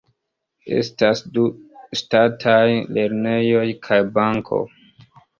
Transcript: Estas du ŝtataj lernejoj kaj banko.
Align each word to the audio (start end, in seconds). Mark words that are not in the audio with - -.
Estas 0.75 1.19
du 1.33 1.43
ŝtataj 1.99 2.63
lernejoj 2.99 3.67
kaj 3.89 3.99
banko. 4.17 4.61